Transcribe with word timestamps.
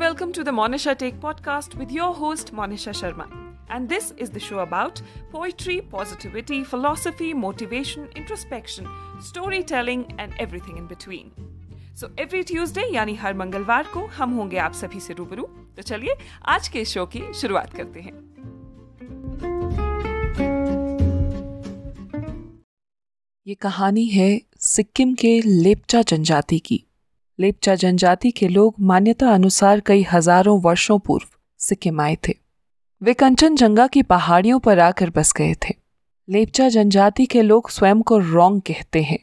welcome 0.00 0.32
to 0.32 0.42
the 0.42 0.50
Monisha 0.50 0.96
Take 0.96 1.20
podcast 1.20 1.74
with 1.74 1.90
your 1.92 2.14
host 2.14 2.54
Monisha 2.54 2.92
Sharma. 2.98 3.26
And 3.68 3.86
this 3.86 4.14
is 4.16 4.30
the 4.30 4.40
show 4.40 4.60
about 4.60 5.02
poetry, 5.30 5.82
positivity, 5.82 6.64
philosophy, 6.64 7.34
motivation, 7.34 8.08
introspection, 8.16 8.88
storytelling 9.20 10.14
and 10.18 10.32
everything 10.38 10.78
in 10.78 10.86
between. 10.86 11.30
So 11.94 12.10
every 12.16 12.42
Tuesday 12.44 12.86
यानी 12.94 13.14
हर 13.14 13.34
मंगलवार 13.34 13.90
को 13.94 14.06
हम 14.16 14.34
होंगे 14.34 14.58
आप 14.58 14.72
सभी 14.72 15.00
से 15.00 15.14
रूबरू 15.14 15.42
तो 15.76 15.82
चलिए 15.82 16.16
आज 16.56 16.68
के 16.68 16.84
शो 16.84 17.06
की 17.06 17.22
शुरुआत 17.40 17.74
करते 17.76 18.00
हैं 18.00 18.18
ये 23.46 23.54
कहानी 23.54 24.06
है 24.08 24.30
सिक्किम 24.60 25.14
के 25.14 25.40
लेपचा 25.46 26.02
जनजाति 26.02 26.58
की 26.58 26.84
लेपचा 27.40 27.74
जनजाति 27.74 28.30
के 28.30 28.48
लोग 28.48 28.74
मान्यता 28.80 29.30
अनुसार 29.30 29.80
कई 29.80 30.02
हज़ारों 30.02 30.60
वर्षों 30.62 30.98
पूर्व 30.98 31.26
सिक्किम 31.60 32.00
आए 32.00 32.16
थे। 32.28 32.34
वे 33.02 33.14
कंचनजंगा 33.14 33.86
की 33.86 34.02
पहाड़ियों 34.02 34.58
पर 34.58 34.78
आकर 34.78 35.10
बस 35.10 35.32
गए 35.32 35.54
थे। 35.54 35.74
लेपचा 36.28 36.68
जनजाति 36.68 37.26
के 37.26 37.42
लोग 37.42 37.70
स्वयं 37.70 38.02
को 38.02 38.18
रोंग 38.18 38.60
कहते 38.60 39.02
हैं, 39.02 39.18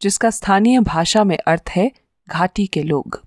जिसका 0.00 0.30
स्थानीय 0.30 0.80
भाषा 0.80 1.24
में 1.24 1.36
अर्थ 1.38 1.68
है 1.68 1.90
घाटी 2.28 2.66
के 2.66 2.82
लोग। 2.82 3.22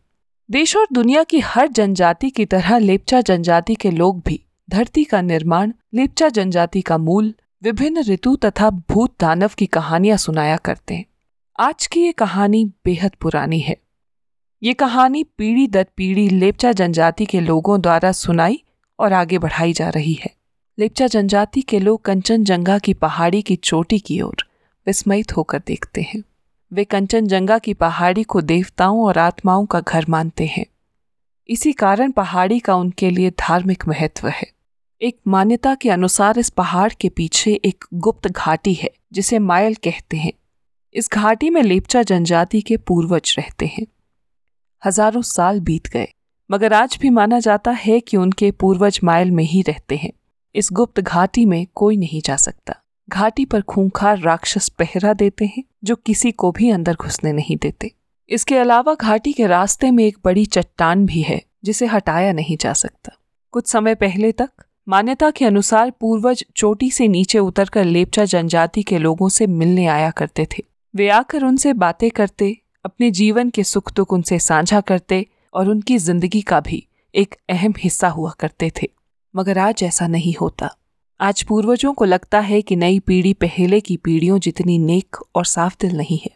देश 0.50 0.76
और 0.78 0.88
दुनिया 0.92 1.24
की 1.24 1.40
हर 1.40 1.68
जनजाति 1.68 2.30
की 2.30 2.46
तरह 2.46 2.78
लेपचा 2.78 3.22
जनजाति 3.22 3.76
के 3.76 3.92
लोग 3.92 4.22
भी 4.22 4.42
धरती 4.70 5.04
का 5.04 5.22
निर्माण, 5.22 5.74
लेपचा 5.94 6.30
जनजाति 6.30 6.82
का 6.82 6.98
मूल, 6.98 7.34
विभिन्न 7.64 8.04
ऋतु 8.04 8.36
तथा 8.36 8.70
भूत 8.70 9.16
दानव 9.20 9.52
की 9.58 9.66
कहानियाँ 9.66 10.18
सुनाया 10.18 10.58
करते 10.58 10.94
हैं। 10.94 11.06
आज 11.60 11.88
की 11.88 12.02
ये 12.02 12.12
कहानी 12.12 12.66
बेहद 12.86 13.12
पुरानी 13.22 13.60
है। 13.60 13.85
ये 14.66 14.74
कहानी 14.74 15.24
पीढ़ी 15.24 15.68
दर 15.68 15.88
पीढ़ी 15.98 16.30
लेपचा 16.30 16.72
जनजाति 16.72 17.26
के 17.26 17.40
लोगों 17.40 17.82
द्वारा 17.82 18.12
सुनाई 18.12 18.64
और 19.00 19.14
आगे 19.14 19.38
बढ़ाई 19.38 19.74
जा 19.74 19.90
रही 19.90 20.14
है। 20.14 20.34
लेपचा 20.80 21.08
जनजाति 21.08 21.62
के 21.62 21.80
लोग 21.80 22.02
कंचनजंगा 22.02 22.78
की 22.78 22.94
पहाड़ी 22.94 23.42
की 23.42 23.56
चोटी 23.56 24.00
की 24.00 24.22
ओर 24.22 24.36
विस्मयित 24.88 25.38
होकर 25.38 25.62
देखते 25.68 26.02
हैं। 26.02 26.24
वे 26.74 26.84
कंचनजंगा 26.84 27.58
की 27.58 27.74
पहाड़ी 27.74 28.24
को 28.24 28.42
देवताओं 28.42 29.06
और 29.06 29.18
आत्माओं 29.18 29.66
का 29.66 29.80
घर 29.80 30.06
मानते 30.10 30.46
हैं। 30.46 30.66
इसी 31.50 31.74
कारण 31.74 32.12
पहाड़ी 32.12 32.60
का 32.60 32.76
उनके 32.76 33.10
लिए 33.10 33.30
धार्मिक 33.30 33.88
महत्व 33.88 34.28
है। 34.28 34.52
एक 35.02 35.18
मान्यता 35.28 35.76
के 35.76 35.90
अनुसार 35.90 36.40
इस 36.40 36.50
पहाड़ 36.50 36.94
के 37.02 37.10
पीछे 37.10 37.62
एक 37.66 37.86
गुप्त 37.94 38.28
घाटी 38.28 38.74
है, 38.74 38.90
जिसे 39.14 39.40
मायल 39.40 39.76
कहते 39.76 40.18
हैं। 40.18 40.34
इस 40.94 41.10
घाटी 41.14 41.50
में 41.50 41.64
लेपचा 41.64 42.04
जनजाति 42.04 42.62
के 42.62 42.78
पूर्वज 42.78 43.36
रहते 43.38 43.66
हैं। 43.66 43.86
हज़ारों 44.86 45.22
साल 45.22 45.60
बीत 45.60 45.88
गए। 45.88 46.08
मगर 46.52 46.74
आज 46.74 46.98
भी 47.02 47.10
माना 47.10 47.40
जाता 47.40 47.72
है 47.72 48.00
कि 48.00 48.18
उनके 48.18 48.52
पूर्वज 48.52 49.00
मायल 49.04 49.32
में 49.32 49.44
ही 49.44 49.62
रहते 49.62 49.96
हैं। 49.96 50.12
इस 50.56 50.70
गुप्त 50.74 51.02
घाटी 51.02 51.46
में 51.46 51.68
कोई 51.76 51.98
नहीं 51.98 52.22
जा 52.26 52.36
सकता। 52.36 52.76
घाटी 53.10 53.46
पर 53.46 53.62
खूंखार 53.62 54.20
राक्षस 54.20 54.70
पहरा 54.70 55.14
देते 55.14 55.46
हैं, 55.46 55.64
जो 55.84 55.96
किसी 55.96 56.32
को 56.32 56.52
भी 56.52 56.70
अंदर 56.70 56.96
घुसने 56.96 57.34
नहीं 57.34 57.58
देते। 57.58 57.92
इसके 58.30 58.58
अलावा 58.58 58.96
घाटी 58.96 59.34
के 59.34 59.48
रास्ते 59.48 59.92
में 59.92 60.06
एक 60.06 60.18
बड़ी 60.26 60.46
चट्टान 60.46 61.06
भी 61.06 61.22
है, 61.22 61.42
जिसे 61.64 61.86
हटाया 61.86 62.32
नहीं 62.34 62.58
जा 62.58 62.74
सकता। 62.74 63.12
कुछ 63.52 63.68
समय 63.68 63.96
पहले 63.96 64.32
तक, 64.32 64.50
मान्यता 64.88 65.32
के 65.32 65.46
अनुसार 65.46 65.92
पूर्वज 65.92 66.46
चोटी 66.56 66.92
से 66.92 67.08
नीचे 67.08 67.40
उतरकर 67.40 67.86
लेपचा 67.86 68.26
जनजाति 68.26 68.84
के 68.84 68.98
लोगों 68.98 69.30
से 69.30 69.48
मिलने 69.48 69.86
आया 69.86 70.12
करते 70.12 70.46
थे। 70.46 70.64
वे 70.96 71.10
आकर 71.10 71.44
उनसे 71.44 71.74
बातें 71.74 72.12
करते 72.12 72.58
अपने 72.86 73.10
जीवन 73.12 73.50
के 73.50 73.64
सुख 73.64 73.92
दुख 73.94 74.12
उनसे 74.14 74.38
साझा 74.40 74.80
करते 74.82 75.26
और 75.54 75.70
उनकी 75.70 75.98
ज़िंदगी 75.98 76.42
का 76.42 76.60
भी 76.60 76.86
एक 77.14 77.36
अहम 77.50 77.74
हिस्सा 77.80 78.08
हुआ 78.08 78.32
करते 78.40 78.72
थे। 78.82 78.88
मगर 79.34 79.58
आज 79.58 79.84
ऐसा 79.84 80.08
नहीं 80.08 80.34
होता। 80.42 80.70
आज 81.20 81.42
पूर्वजों 81.44 81.94
को 81.94 82.06
लगता 82.06 82.40
है 82.40 82.62
कि 82.62 82.76
नई 82.76 83.00
पीढ़ी 83.00 83.34
पहले 83.36 83.80
की 83.80 83.98
पीढ़ियों 83.98 84.38
जितनी 84.40 84.78
नेक 84.80 85.18
और 85.36 85.46
साफ़ 85.46 85.76
दिल 85.82 85.96
नहीं 85.98 86.18
है। 86.18 86.32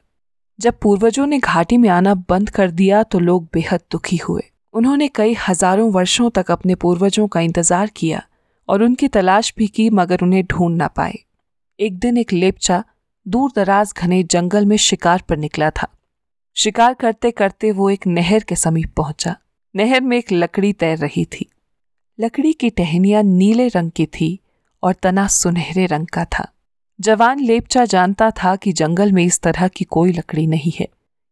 जब 0.59 0.79
पूर्वजों 0.81 1.25
ने 1.27 1.39
घाटी 1.39 1.77
में 1.77 1.87
आना 1.89 2.13
बंद 2.29 2.49
कर 2.49 2.71
दिया 2.71 3.03
तो 3.03 3.19
लोग 3.19 3.47
बेहद 3.53 3.81
दुखी 3.91 4.17
हुए। 4.17 4.43
उन्होंने 4.73 5.07
कई 5.07 5.35
हज़ारों 5.47 5.91
वर्षों 5.91 6.29
तक 6.29 6.51
अपने 6.51 6.75
पूर्वजों 6.77 7.27
का 7.27 7.41
इंतज़ार 7.41 7.91
किया 7.95 8.23
और 8.69 8.83
उनकी 8.83 9.07
तलाश 9.09 9.53
भी 9.57 9.67
की 9.67 9.89
मगर 9.91 10.23
उन्हें 10.23 10.43
ढूंढ 10.45 10.77
ना 10.77 10.87
पाए। 10.87 11.19
एक 11.79 11.99
दिन 11.99 12.17
एक 12.17 12.33
लेपचा 12.33 12.83
दूर 13.25 13.51
दराज 13.55 13.93
घने 13.97 14.23
जंगल 14.25 14.65
में 14.65 14.77
शिकार 14.79 15.23
पर 15.29 15.37
निकला 15.37 15.69
था। 15.71 15.87
शिकार 16.55 16.93
करते 16.93 17.31
करते 17.31 17.71
वो 17.71 17.89
एक 17.89 18.07
नहर 18.07 18.43
के 18.43 18.55
समीप 18.55 18.93
पहुँचा। 18.97 19.35
नहर 19.75 20.01
में 20.01 20.17
एक 20.17 20.31
लकड़ी 20.31 20.73
तैर 20.73 20.97
रही 20.97 21.25
थी। 21.25 21.45
लकड़ी 22.19 22.53
की 22.53 22.69
टहनियाँ 22.69 23.23
नीले 23.23 23.67
रंग 23.67 23.91
की 23.91 24.05
थी 24.05 24.39
और 24.83 24.93
तना 24.93 25.27
सुनहरे 25.27 25.85
रंग 25.85 26.07
का 26.07 26.25
था। 26.25 26.47
जवान 26.99 27.39
लेपचा 27.39 27.85
जानता 27.85 28.31
था 28.31 28.55
कि 28.55 28.71
जंगल 28.73 29.11
में 29.11 29.23
इस 29.23 29.39
तरह 29.39 29.67
की 29.67 29.85
कोई 29.85 30.11
लकड़ी 30.11 30.47
नहीं 30.47 30.71
है। 30.79 30.87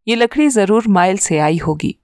ये 0.07 0.15
लकड़ी 0.15 0.49
ज़रूर 0.49 0.87
माइल 0.87 1.17
से 1.17 1.39
आई 1.39 1.57
होगी। 1.57 1.95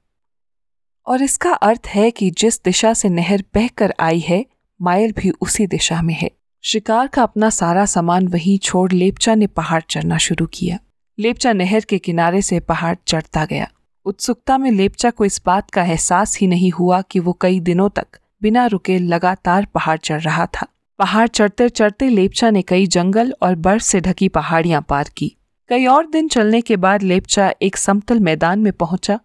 और 1.07 1.21
इसका 1.21 1.53
अर्थ 1.53 1.87
है 1.87 2.11
कि 2.11 2.31
जिस 2.31 2.63
दिशा 2.63 2.93
से 2.93 3.09
नहर 3.09 3.43
बहकर 3.55 3.93
आई 3.99 4.19
है, 4.19 4.45
माइल 4.81 5.11
भी 5.11 5.31
उसी 5.41 5.67
दिशा 5.67 6.01
में 6.01 6.13
है। 6.13 6.31
शिकार 6.63 7.07
का 7.07 7.23
अपना 7.23 7.49
सारा 7.49 7.85
सामान 7.85 8.27
वहीं 8.27 8.57
छोड़ 8.57 8.91
लेपचा 8.91 9.35
ने 9.35 9.47
पहाड़ 9.47 9.81
चढ़ना 9.89 10.17
शुरू 10.17 10.45
किया। 10.45 10.79
लेपचा 11.19 11.53
नहर 11.53 11.79
के 11.79 11.97
किनारे 11.97 12.41
से 12.41 12.59
पहाड़ 12.59 12.95
चढ़ता 13.07 13.45
गया। 13.45 13.69
उत्सुकता 14.05 14.57
में 14.57 14.71
लेपचा 14.71 15.09
को 15.09 15.25
इस 15.25 15.41
बात 15.45 15.69
का 15.69 15.83
एहसास 15.83 16.37
ही 16.37 16.47
नहीं 16.47 16.71
हुआ 16.71 17.01
कि 17.01 17.19
वो 17.19 17.37
कई 17.41 17.59
दिनों 17.59 17.89
तक 17.89 18.07
बिना 18.41 18.65
रुके 18.65 18.99
लगातार 18.99 19.65
पहाड़ 19.65 19.97
चढ़ 19.97 20.21
रहा 20.21 20.45
था। 20.45 20.67
पहाड़ 20.99 21.27
चढ़ते 21.27 21.69
चढ़ते 21.69 22.09
लेपचा 22.09 22.49
ने 22.49 22.61
कई 22.61 22.87
जंगल 22.87 23.33
और 23.41 23.55
बर्फ़ 23.55 23.83
से 23.83 24.01
ढकी 24.01 24.27
पहाड़ियाँ 24.29 24.85
पार 24.89 25.09
की। 25.17 25.35
कई 25.69 25.85
और 25.85 26.07
दिन 26.07 26.27
चलने 26.27 26.61
के 26.61 26.75
बाद 26.75 27.03
लेपचा 27.03 27.53
एक 27.61 27.77
समतल 27.77 28.19
मैदान 28.19 28.59
में 28.59 28.73
पहुँचा, 28.73 29.19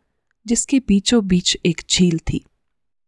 जिसके 0.47 0.79
बीचों 0.79 1.27
बीच 1.27 1.57
एक 1.67 1.83
झील 1.91 2.19
थी। 2.19 2.45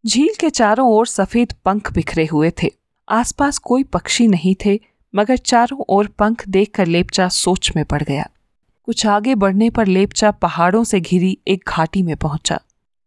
झील 0.07 0.35
के 0.41 0.51
चारों 0.51 0.89
ओर 0.91 1.07
सफ़ेद 1.07 1.53
पंख 1.65 1.93
बिखरे 1.93 2.27
हुए 2.27 2.53
थे। 2.63 2.71
आसपास 3.09 3.59
कोई 3.59 3.83
पक्षी 3.83 4.29
नहीं 4.29 4.55
थे, 4.65 4.81
मगर 5.15 5.37
चारों 5.37 5.85
ओर 5.89 6.07
पंख 6.07 6.49
देखकर 6.49 6.87
लेपचा 6.87 7.29
सोच 7.29 7.73
में 7.77 7.85
पड़ 7.85 8.03
गया। 8.03 8.31
कुछ 8.91 9.05
आगे 9.06 9.34
बढ़ने 9.34 9.69
पर 9.71 9.87
लेपचा 9.87 10.31
पहाड़ों 10.34 10.83
से 10.84 10.99
घिरी 11.01 11.37
एक 11.49 11.69
घाटी 11.69 12.03
में 12.03 12.17
पहुँचा। 12.17 12.59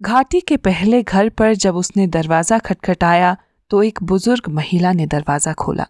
घाटी 0.02 0.40
के 0.42 0.58
पहले 0.58 1.02
घर 1.04 1.30
पर 1.30 1.54
जब 1.56 1.76
उसने 1.76 2.06
दरवाज़ा 2.08 2.60
खटखटाया 2.60 3.36
तो 3.72 3.82
एक 3.84 4.00
बुज़ुर्ग 4.04 4.48
महिला 4.50 4.92
ने 4.92 5.06
दरवाज़ा 5.06 5.54
खोला। 5.54 5.88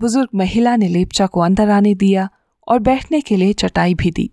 बुज़ुर्ग 0.00 0.28
महिला 0.34 0.76
ने 0.76 0.88
लेपचा 0.88 1.26
को 1.26 1.40
अंदर 1.40 1.70
आने 1.70 1.94
दिया 1.94 2.28
और 2.68 2.78
बैठने 2.78 3.20
के 3.20 3.36
लिए 3.36 3.52
चटाई 3.54 3.94
भी 3.94 4.10
दी। 4.10 4.30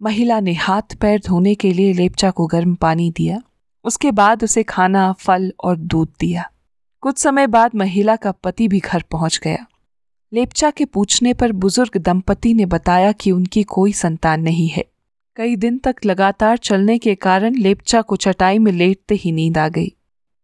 महिला 0.00 0.40
ने 0.40 0.54
हाथ 0.54 0.96
पैर 1.00 1.20
धोने 1.26 1.54
के 1.54 1.72
लिए 1.72 1.92
लेपचा 1.92 2.30
को 2.30 2.46
गर्म 2.46 2.74
पानी 2.74 3.10
दिया। 3.10 3.40
उसके 3.84 4.10
बाद 4.12 4.44
उसे 4.44 4.62
खाना, 4.62 5.12
फल 5.12 5.52
और 5.64 5.76
दूध 5.76 6.12
दिया। 6.20 6.48
कुछ 7.02 7.18
समय 7.18 7.46
बाद 7.46 7.74
महिला 7.74 8.16
का 8.16 8.32
पति 8.34 8.68
भी 8.68 8.80
घर 8.80 9.04
पहुँच 9.10 9.40
गया। 9.44 9.66
लेपचा 10.34 10.70
के 10.70 10.84
पूछने 10.84 11.34
पर 11.34 11.52
बुज़ुर्ग 11.52 11.98
दंपति 11.98 12.54
ने 12.54 12.66
बताया 12.66 13.12
कि 13.12 13.30
उनकी 13.30 13.62
कोई 13.62 13.92
संतान 13.92 14.40
नहीं 14.40 14.68
है। 14.68 14.84
कई 15.36 15.56
दिन 15.56 15.78
तक 15.78 15.96
लगातार 16.04 16.56
चलने 16.56 16.98
के 16.98 17.14
कारण 17.14 17.54
लेपचा 17.54 18.02
को 18.02 18.16
चटाई 18.16 18.58
में 18.58 18.72
लेटते 18.72 19.14
ही 19.14 19.32
नींद 19.32 19.58
आ 19.58 19.68
गई। 19.68 19.92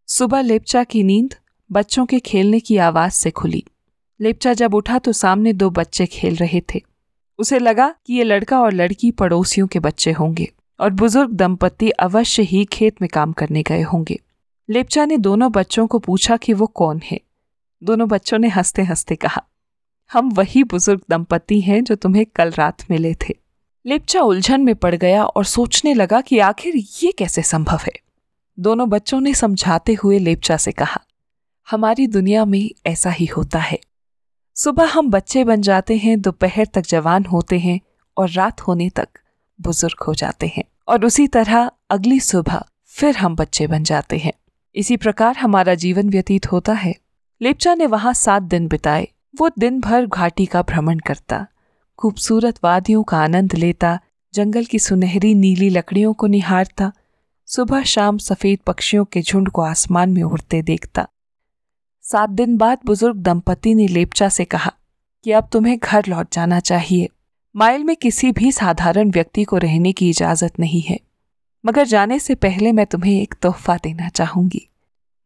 सुबह 0.06 0.40
लेपचा 0.40 0.84
की 0.84 1.02
नींद 1.02 1.34
बच्चों 1.72 2.06
के 2.06 2.18
खेलने 2.18 2.60
की 2.60 2.76
आवाज़ 2.76 3.12
से 3.12 3.30
खुली। 3.30 3.64
लेपचा 4.20 4.54
जब 4.54 4.74
उठा 4.74 4.98
तो 4.98 5.12
सामने 5.12 5.52
दो 5.52 5.70
बच्चे 5.70 6.06
खेल 6.06 6.36
रहे 6.36 6.62
थे। 6.74 6.82
उसे 7.38 7.58
लगा 7.58 7.94
कि 8.06 8.14
ये 8.14 8.24
लड़का 8.24 8.60
और 8.60 8.72
लड़की 8.72 9.10
पड़ोसियों 9.10 9.66
के 9.66 9.78
बच्चे 9.78 10.12
होंगे 10.12 10.52
और 10.80 10.90
बुज़ुर्ग 10.90 11.30
दंपति 11.30 11.90
अवश्य 11.90 12.42
ही 12.42 12.64
खेत 12.64 13.02
में 13.02 13.08
काम 13.12 13.32
करने 13.32 13.62
गए 13.62 13.82
होंगे। 13.82 14.20
लेपचा 14.70 15.04
ने 15.04 15.16
दोनों 15.16 15.52
बच्चों 15.52 15.86
को 15.86 15.98
पूछा 15.98 16.36
कि 16.36 16.52
वो 16.52 16.66
कौन 16.66 17.00
है। 17.04 17.20
दोनों 17.84 18.08
बच्चों 18.08 18.38
ने 18.38 18.48
हँसते 18.48 18.82
हँसते 18.82 19.14
कहा 19.14 19.44
हम 20.12 20.30
वही 20.30 20.62
बुज़ुर्ग 20.64 21.00
दंपति 21.10 21.60
हैं 21.60 21.84
जो 21.84 21.94
तुम्हें 21.94 22.26
कल 22.26 22.50
रात 22.50 22.90
मिले 22.90 23.14
थे। 23.14 23.34
लिप्चा 23.86 24.20
उलझन 24.20 24.60
में 24.60 24.74
पड़ 24.74 24.94
गया 24.94 25.24
और 25.24 25.44
सोचने 25.44 25.94
लगा 25.94 26.20
कि 26.20 26.38
आखिर 26.38 26.76
ये 27.02 27.12
कैसे 27.12 27.42
संभव 27.42 27.78
है। 27.86 27.92
दोनों 28.58 28.88
बच्चों 28.88 29.20
ने 29.20 29.34
समझाते 29.34 29.94
हुए 29.94 30.18
लेपचा 30.18 30.56
से 30.56 30.72
कहा, 30.72 31.00
हमारी 31.70 32.06
दुनिया 32.06 32.44
में 32.44 32.70
ऐसा 32.86 33.10
ही 33.10 33.26
होता 33.26 33.58
है। 33.58 33.78
सुबह 34.56 34.84
हम 34.84 35.10
बच्चे 35.10 35.44
बन 35.44 35.60
जाते 35.60 35.96
हैं, 35.96 36.20
दोपहर 36.20 36.66
तक 36.66 36.82
जवान 36.86 37.24
होते 37.24 37.58
हैं 37.58 37.80
और 38.16 38.30
रात 38.30 38.60
होने 38.60 38.90
तक 38.90 39.08
बुज़ुर्ग 39.60 40.04
हो 40.04 40.14
जाते 40.14 40.46
हैं। 40.46 40.64
और 40.88 41.04
उसी 41.04 41.26
तरह 41.28 41.70
अगली 41.90 42.20
सुबह 42.20 42.64
फिर 42.86 43.16
हम 43.16 43.36
बच्चे 43.36 43.66
बन 43.66 43.82
जाते 43.82 44.18
हैं। 44.18 44.32
इसी 44.74 44.96
प्रकार 44.96 45.36
हमारा 45.36 45.74
जीवन 45.74 46.10
व्यतीत 46.10 46.46
होता 46.46 46.72
है। 46.72 46.94
लेपचा 47.42 47.74
ने 47.74 47.86
वहाँ 47.86 48.14
सात 48.14 48.42
दिन 48.42 48.68
बिताए। 48.68 49.08
वो 49.40 49.50
दिन 49.58 49.80
भर 49.80 50.06
घाटी 50.06 50.46
का 50.46 50.62
भ्रमण 50.62 50.98
करता 50.98 51.46
खूबसूरत 51.98 52.58
वादियों 52.64 53.02
का 53.02 53.18
आनंद 53.18 53.54
लेता, 53.54 53.98
जंगल 54.34 54.64
की 54.64 54.78
सुनहरी 54.78 55.34
नीली 55.34 55.70
लकड़ियों 55.70 56.12
को 56.12 56.26
निहारता, 56.26 56.92
सुबह 57.46 57.82
शाम 57.82 58.18
सफ़ेद 58.18 58.58
पक्षियों 58.66 59.04
के 59.04 59.22
झुंड 59.22 59.48
को 59.48 59.62
आसमान 59.62 60.10
में 60.10 60.22
उड़ते 60.22 60.62
देखता। 60.62 61.08
सात 62.02 62.30
दिन 62.30 62.56
बाद 62.56 62.78
बुज़ुर्ग 62.86 63.16
दंपति 63.16 63.74
ने 63.74 63.88
लेपचा 63.88 64.28
से 64.28 64.44
कहा 64.44 64.72
कि 65.24 65.32
अब 65.32 65.48
तुम्हें 65.52 65.78
घर 65.78 66.04
लौट 66.08 66.28
जाना 66.32 66.60
चाहिए। 66.60 67.08
माइल 67.56 67.84
में 67.84 67.96
किसी 67.96 68.32
भी 68.32 68.52
साधारण 68.52 69.10
व्यक्ति 69.10 69.44
को 69.44 69.58
रहने 69.58 69.92
की 69.92 70.10
इजाज़त 70.10 70.60
नहीं 70.60 70.82
है। 70.82 71.00
मगर 71.66 71.86
जाने 71.86 72.18
से 72.18 72.34
पहले 72.34 72.72
मैं 72.72 72.86
तुम्हें 72.86 73.22
एक 73.22 73.34
तोहफा 73.42 73.76
देना 73.76 74.08
चाहूँगी। 74.08 74.68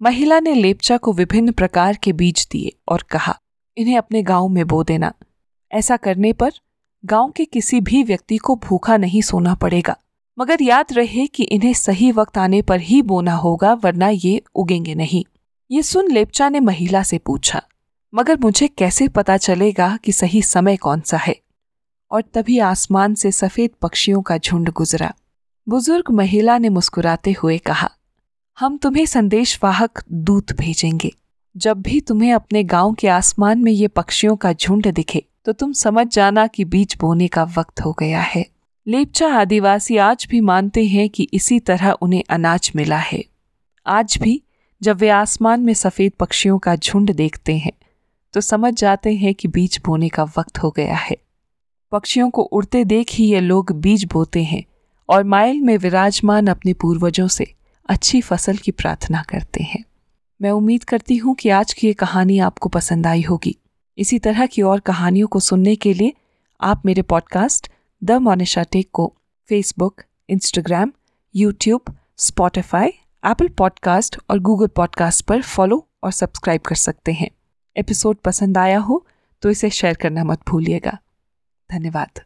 महिला 0.03 0.41
ने 0.41 0.55
लेपचा 0.55 0.97
को 0.97 1.13
विभिन्न 1.13 1.53
प्रकार 1.53 1.99
के 2.03 2.13
बीज 2.13 2.49
दिए 2.53 2.73
और 2.89 3.03
कहा 3.11 3.39
इन्हें 3.77 3.97
अपने 3.99 4.23
गाँव 4.23 4.49
में 4.49 4.67
बो 4.67 4.83
देना। 4.85 5.13
ऐसा 5.73 5.97
करने 5.97 6.33
पर 6.33 6.53
गाँव 7.05 7.31
के 7.31 7.45
किसी 7.45 7.81
भी 7.81 8.03
व्यक्ति 8.03 8.37
को 8.37 8.57
भूखा 8.57 8.97
नहीं 8.97 9.23
सोना 9.23 9.55
पड़ेगा। 9.55 9.97
मगर 10.39 10.63
याद 10.63 10.93
रहे 10.93 11.27
कि 11.27 11.43
इन्हें 11.43 11.73
सही 11.75 12.11
वक्त 12.13 12.39
आने 12.39 12.63
पर 12.63 12.81
ही 12.81 13.01
बोना 13.03 13.35
होगा, 13.35 13.73
वरना 13.75 14.09
ये 14.09 14.41
उगेंगे 14.55 14.95
नहीं। 14.95 15.25
ये 15.71 15.83
सुन 15.83 16.11
लेपचा 16.13 16.49
ने 16.49 16.61
महिला 16.61 17.03
से 17.03 17.19
पूछा, 17.19 17.63
मगर 18.13 18.39
मुझे 18.39 18.69
कैसे 18.69 19.09
पता 19.09 19.37
चलेगा 19.37 19.97
कि 19.97 20.13
सही 20.13 20.43
समय 20.43 20.77
कौन 20.77 21.01
सा 21.01 21.17
है? 21.17 21.37
और 22.11 22.23
तभी 22.35 22.59
आसमान 22.59 23.15
से 23.15 23.31
सफ़ेद 23.33 23.71
पक्षियों 23.83 24.23
का 24.23 24.39
झुंड 24.39 24.71
गुजरा। 24.71 25.13
बुज़ुर्ग 25.67 26.11
महिला 26.11 26.59
ने 26.59 26.69
मुस्कुराते 26.69 27.33
हुए 27.33 27.59
कहा, 27.59 27.91
हम 28.59 28.77
तुम्हें 28.77 29.07
संदेशवाहक 29.07 30.03
दूत 30.11 30.53
भेजेंगे। 30.53 31.13
जब 31.57 31.81
भी 31.83 32.01
तुम्हें 32.01 32.33
अपने 32.33 32.63
गाँव 32.65 32.93
के 32.93 33.09
आसमान 33.09 33.59
में 33.59 33.71
ये 33.73 33.89
पक्षियों 33.89 34.37
का 34.37 34.53
झुंड 34.53 34.87
दिखे 34.87 35.23
तो 35.45 35.53
तुम 35.53 35.73
समझ 35.73 36.07
जाना 36.07 36.47
कि 36.47 36.65
बीज 36.65 36.97
बोने 37.01 37.27
का 37.29 37.43
वक्त 37.57 37.81
हो 37.81 37.93
गया 37.93 38.21
है। 38.21 38.45
लेपचा 38.87 39.29
आदिवासी 39.31 39.97
आज 39.97 40.27
भी 40.31 40.41
मानते 40.41 40.85
हैं 40.85 41.09
कि 41.09 41.29
इसी 41.33 41.59
तरह 41.61 41.91
उन्हें 41.93 42.23
अनाज 42.31 42.71
मिला 42.77 42.99
है। 42.99 43.23
आज 43.87 44.19
भी 44.23 44.41
जब 44.83 44.97
वे 44.97 45.09
आसमान 45.09 45.61
में 45.61 45.75
सफ़ेद 45.75 46.13
पक्षियों 46.21 46.59
का 46.59 46.77
झुंड 46.77 47.13
देखते 47.13 47.57
हैं 47.57 47.73
तो 48.35 48.41
समझ 48.41 48.75
जाते 48.75 49.15
हैं 49.15 49.35
कि 49.35 49.49
बीज 49.49 49.81
बोने 49.87 50.09
का 50.09 50.25
वक्त 50.39 50.59
हो 50.59 50.71
गया 50.71 50.97
है। 50.97 51.17
पक्षियों 51.93 52.31
को 52.31 52.43
उड़ते 52.43 52.85
देख 52.85 53.13
ही 53.13 53.31
ये 53.33 53.41
लोग 53.41 53.73
बीज 53.73 54.05
बोते 54.05 54.43
हैं 54.45 54.65
और 55.09 55.25
माइल 55.25 55.61
में 55.61 55.77
विराजमान 55.79 56.47
अपने 56.47 56.73
पूर्वजों 56.73 57.29
से 57.29 57.53
अच्छी 57.89 58.21
फ़सल 58.21 58.57
की 58.57 58.71
प्रार्थना 58.73 59.23
करते 59.23 59.63
हैं। 59.63 59.85
मैं 60.43 60.51
उम्मीद 60.51 60.85
करती 60.85 61.17
हूँ 61.17 61.35
कि 61.35 61.49
आज 61.49 61.73
की 61.73 61.87
ये 61.87 61.93
कहानी 61.93 62.39
आपको 62.39 62.69
पसंद 62.69 63.07
आई 63.07 63.23
होगी। 63.23 63.57
इसी 63.99 64.19
तरह 64.19 64.47
की 64.47 64.63
और 64.63 64.81
कहानियों 64.81 65.29
को 65.29 65.41
सुनने 65.41 65.75
के 65.77 65.95
लिए 65.95 66.13
आप 66.61 66.87
मेरे 66.87 67.03
पॉडकास्ट 67.03 67.71
द 68.05 68.13
मोनिशा 68.13 68.63
टेक 68.63 68.89
को 68.93 69.17
Facebook 69.49 70.03
Instagram 70.29 70.93
YouTube 71.37 71.95
Spotify 72.17 72.89
Apple 73.27 73.49
podcast 73.49 74.19
और 74.31 74.39
गूगल 74.39 74.67
पॉडकास्ट 74.67 75.25
पर 75.27 75.43
फॉलो 75.43 75.89
और 76.03 76.13
सब्सक्राइब 76.13 76.61
कर 76.61 76.75
सकते 76.75 77.13
हैं। 77.13 77.31
एपिसोड 77.77 78.17
पसंद 78.17 78.59
आया 78.59 78.79
हो 78.79 79.07
तो 79.43 79.51
इसे 79.51 79.71
शेयर 79.71 79.95
करना 79.95 80.25
मत 80.25 80.41
भूलिएगा। 80.49 80.99
धन्यवाद। 81.71 82.21